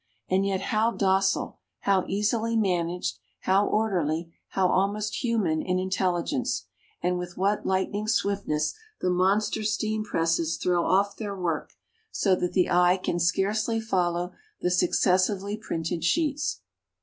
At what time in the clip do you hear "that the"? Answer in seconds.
12.37-12.67